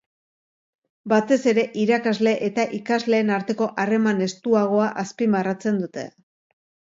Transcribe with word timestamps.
Batez 1.11 1.35
ere, 1.51 1.65
irakasle 1.81 2.33
eta 2.47 2.65
ikasleen 2.77 3.29
arteko 3.35 3.67
harreman 3.85 4.25
estuagoa 4.29 4.89
azpimarratzen 5.05 5.79
dute. 5.85 6.09